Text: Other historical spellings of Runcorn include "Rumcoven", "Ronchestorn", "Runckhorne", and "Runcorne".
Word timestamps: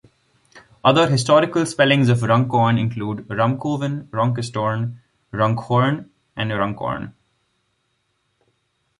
Other 0.83 1.07
historical 1.07 1.63
spellings 1.67 2.09
of 2.09 2.23
Runcorn 2.23 2.79
include 2.79 3.27
"Rumcoven", 3.27 4.07
"Ronchestorn", 4.11 4.97
"Runckhorne", 5.31 6.09
and 6.35 6.49
"Runcorne". 6.49 7.13